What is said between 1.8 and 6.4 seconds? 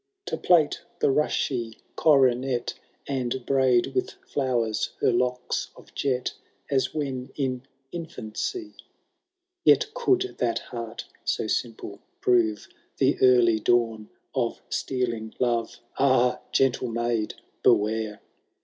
coronet, And braid with flowers her locks of jet,